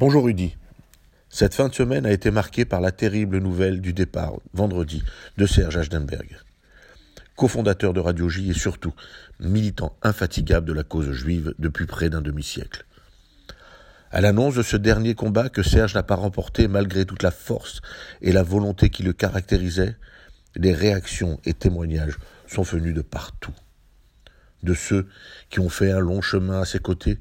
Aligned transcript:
Bonjour 0.00 0.26
Rudy. 0.26 0.56
Cette 1.28 1.56
fin 1.56 1.66
de 1.66 1.74
semaine 1.74 2.06
a 2.06 2.12
été 2.12 2.30
marquée 2.30 2.64
par 2.64 2.80
la 2.80 2.92
terrible 2.92 3.38
nouvelle 3.38 3.80
du 3.80 3.92
départ, 3.92 4.34
vendredi, 4.54 5.02
de 5.36 5.44
Serge 5.44 5.76
Achdenberg. 5.76 6.38
Cofondateur 7.34 7.92
de 7.92 7.98
Radio 7.98 8.28
J 8.28 8.50
et 8.50 8.54
surtout 8.54 8.94
militant 9.40 9.96
infatigable 10.04 10.68
de 10.68 10.72
la 10.72 10.84
cause 10.84 11.10
juive 11.10 11.52
depuis 11.58 11.86
près 11.86 12.10
d'un 12.10 12.20
demi-siècle. 12.20 12.86
À 14.12 14.20
l'annonce 14.20 14.54
de 14.54 14.62
ce 14.62 14.76
dernier 14.76 15.16
combat 15.16 15.48
que 15.48 15.64
Serge 15.64 15.96
n'a 15.96 16.04
pas 16.04 16.14
remporté 16.14 16.68
malgré 16.68 17.04
toute 17.04 17.24
la 17.24 17.32
force 17.32 17.80
et 18.22 18.30
la 18.30 18.44
volonté 18.44 18.90
qui 18.90 19.02
le 19.02 19.12
caractérisaient, 19.12 19.96
les 20.54 20.74
réactions 20.74 21.40
et 21.44 21.54
témoignages 21.54 22.18
sont 22.46 22.62
venus 22.62 22.94
de 22.94 23.02
partout. 23.02 23.54
De 24.62 24.74
ceux 24.74 25.08
qui 25.50 25.58
ont 25.58 25.68
fait 25.68 25.90
un 25.90 25.98
long 25.98 26.20
chemin 26.20 26.60
à 26.60 26.64
ses 26.64 26.78
côtés, 26.78 27.18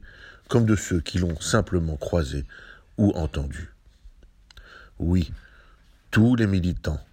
comme 0.47 0.65
de 0.65 0.75
ceux 0.75 1.01
qui 1.01 1.19
l'ont 1.19 1.39
simplement 1.39 1.97
croisé 1.97 2.45
ou 2.97 3.11
entendu. 3.11 3.69
Oui, 4.99 5.31
tous 6.11 6.35
les 6.35 6.47
militants, 6.47 7.03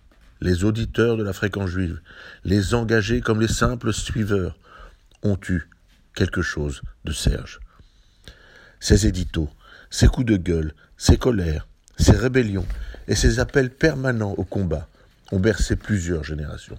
les 0.41 0.65
auditeurs 0.65 1.17
de 1.17 1.23
la 1.23 1.33
fréquence 1.33 1.71
juive, 1.71 2.01
les 2.45 2.75
engagés 2.75 3.21
comme 3.21 3.41
les 3.41 3.49
simples 3.49 3.93
suiveurs, 3.93 4.57
ont 5.23 5.39
eu 5.49 5.69
quelque 6.15 6.43
chose 6.43 6.83
de 7.05 7.13
Serge. 7.13 7.61
Ses 8.81 9.07
éditos, 9.07 9.51
ses 9.91 10.09
coups 10.09 10.27
de 10.27 10.37
gueule, 10.37 10.75
ses 10.97 11.17
colères, 11.17 11.67
ses 11.99 12.17
rébellions 12.17 12.67
et 13.09 13.15
ses 13.15 13.41
appels 13.41 13.71
permanents 13.71 14.35
au 14.37 14.45
combat 14.45 14.89
ont 15.33 15.41
bercé 15.41 15.77
plusieurs 15.77 16.25
générations. 16.25 16.79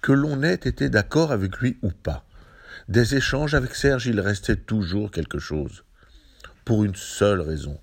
Que 0.00 0.12
l'on 0.12 0.42
ait 0.42 0.54
été 0.54 0.88
d'accord 0.88 1.32
avec 1.32 1.58
lui 1.58 1.78
ou 1.82 1.90
pas, 1.90 2.24
des 2.88 3.14
échanges 3.14 3.54
avec 3.54 3.74
Serge, 3.74 4.06
il 4.06 4.20
restait 4.20 4.56
toujours 4.56 5.10
quelque 5.10 5.38
chose. 5.38 5.84
Pour 6.64 6.84
une 6.84 6.94
seule 6.94 7.40
raison. 7.40 7.78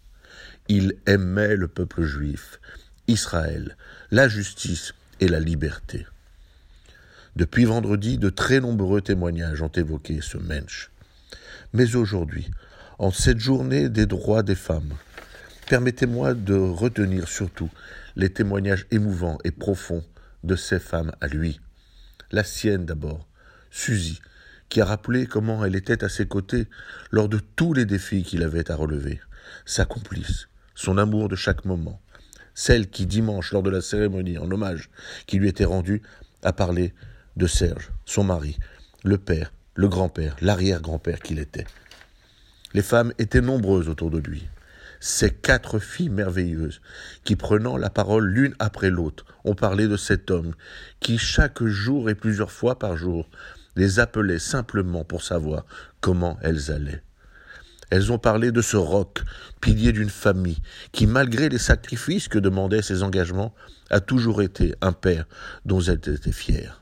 Il 0.68 0.96
aimait 1.06 1.56
le 1.56 1.68
peuple 1.68 2.04
juif, 2.04 2.60
Israël, 3.08 3.78
la 4.12 4.28
justice 4.28 4.94
et 5.20 5.28
la 5.28 5.40
liberté. 5.40 6.06
Depuis 7.36 7.66
vendredi, 7.66 8.18
de 8.18 8.30
très 8.30 8.60
nombreux 8.60 9.02
témoignages 9.02 9.62
ont 9.62 9.70
évoqué 9.70 10.20
ce 10.22 10.38
mensch. 10.38 10.92
Mais 11.74 11.96
aujourd'hui, 11.96 12.50
en 13.00 13.12
cette 13.12 13.40
journée 13.40 13.90
des 13.90 14.06
droits 14.06 14.44
des 14.44 14.56
femmes, 14.56 14.94
permettez-moi 15.68 16.34
de 16.34 16.56
retenir 16.56 17.28
surtout 17.28 17.72
les 18.16 18.30
témoignages 18.30 18.86
émouvants 18.92 19.40
et 19.44 19.52
profonds 19.52 20.04
de 20.44 20.56
ces 20.56 20.80
femmes 20.80 21.12
à 21.22 21.28
lui. 21.28 21.60
La 22.32 22.44
sienne 22.44 22.86
d'abord, 22.86 23.28
Suzy, 23.72 24.20
qui 24.72 24.80
a 24.80 24.86
rappelé 24.86 25.28
comment 25.28 25.66
elle 25.66 25.76
était 25.76 26.02
à 26.02 26.08
ses 26.08 26.26
côtés 26.26 26.66
lors 27.12 27.28
de 27.28 27.40
tous 27.58 27.74
les 27.74 27.84
défis 27.84 28.24
qu'il 28.24 28.42
avait 28.42 28.72
à 28.72 28.76
relever, 28.76 29.20
sa 29.66 29.84
complice, 29.84 30.48
son 30.76 30.98
amour 30.98 31.28
de 31.28 31.36
chaque 31.36 31.66
moment, 31.66 32.02
celle 32.56 32.90
qui, 32.90 33.06
dimanche, 33.06 33.52
lors 33.52 33.64
de 33.64 33.70
la 33.70 33.82
cérémonie 33.82 34.38
en 34.38 34.50
hommage 34.50 34.90
qui 35.28 35.40
lui 35.40 35.50
était 35.50 35.66
rendue, 35.66 36.02
a 36.42 36.54
parlé 36.54 36.94
de 37.36 37.48
Serge, 37.48 37.92
son 38.06 38.24
mari, 38.24 38.58
le 39.04 39.18
père, 39.18 39.52
le 39.76 39.90
grand-père, 39.90 40.38
l'arrière-grand-père 40.40 41.20
qu'il 41.20 41.40
était. 41.40 41.68
Les 42.74 42.82
femmes 42.82 43.12
étaient 43.20 43.42
nombreuses 43.42 43.90
autour 43.90 44.10
de 44.10 44.20
lui. 44.20 44.48
Ces 45.02 45.32
quatre 45.32 45.80
filles 45.80 46.10
merveilleuses, 46.10 46.80
qui 47.26 47.36
prenant 47.36 47.76
la 47.76 47.90
parole 47.90 48.26
l'une 48.26 48.56
après 48.60 48.90
l'autre, 48.90 49.26
ont 49.44 49.56
parlé 49.56 49.90
de 49.90 49.98
cet 49.98 50.32
homme, 50.32 50.54
qui 51.02 51.18
chaque 51.18 51.62
jour 51.62 52.10
et 52.10 52.16
plusieurs 52.16 52.52
fois 52.52 52.80
par 52.80 52.96
jour 52.96 53.28
les 53.76 54.00
appelait 54.00 54.40
simplement 54.40 55.04
pour 55.04 55.24
savoir 55.24 55.66
comment 56.00 56.38
elles 56.42 56.72
allaient. 56.72 57.04
Elles 57.90 58.12
ont 58.12 58.18
parlé 58.18 58.52
de 58.52 58.62
ce 58.62 58.78
roc, 58.78 59.22
pilier 59.60 59.92
d'une 59.92 60.10
famille, 60.10 60.62
qui, 60.94 61.08
malgré 61.08 61.50
les 61.50 61.58
sacrifices 61.58 62.30
que 62.30 62.40
demandaient 62.40 62.82
ses 62.82 63.04
engagements, 63.04 63.54
a 63.90 64.00
toujours 64.00 64.42
été 64.42 64.74
un 64.82 64.94
père 64.94 65.26
dont 65.66 65.82
elles 65.82 66.08
étaient 66.08 66.32
fières. 66.32 66.82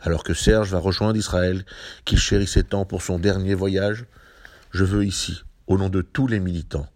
Alors 0.00 0.22
que 0.22 0.34
Serge 0.34 0.70
va 0.70 0.78
rejoindre 0.78 1.16
Israël, 1.16 1.64
qu'il 2.04 2.18
chérissait 2.18 2.62
tant 2.62 2.84
pour 2.84 3.02
son 3.02 3.18
dernier 3.18 3.54
voyage, 3.54 4.04
je 4.70 4.84
veux 4.84 5.04
ici, 5.04 5.42
au 5.66 5.76
nom 5.76 5.88
de 5.88 6.02
tous 6.02 6.28
les 6.28 6.38
militants, 6.38 6.88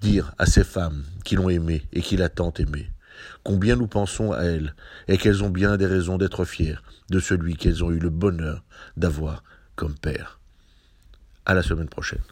dire 0.00 0.32
à 0.38 0.46
ces 0.46 0.64
femmes 0.64 1.04
qui 1.24 1.36
l'ont 1.36 1.50
aimé 1.50 1.86
et 1.92 2.00
qui 2.00 2.16
l'a 2.16 2.30
tant 2.30 2.52
aimé, 2.58 2.90
combien 3.42 3.76
nous 3.76 3.86
pensons 3.86 4.32
à 4.32 4.42
elles, 4.42 4.74
et 5.08 5.18
qu'elles 5.18 5.42
ont 5.42 5.50
bien 5.50 5.76
des 5.76 5.86
raisons 5.86 6.18
d'être 6.18 6.44
fières 6.44 6.82
de 7.10 7.20
celui 7.20 7.56
qu'elles 7.56 7.84
ont 7.84 7.90
eu 7.90 7.98
le 7.98 8.10
bonheur 8.10 8.62
d'avoir 8.96 9.42
comme 9.76 9.94
père. 9.94 10.40
À 11.46 11.54
la 11.54 11.62
semaine 11.62 11.88
prochaine. 11.88 12.22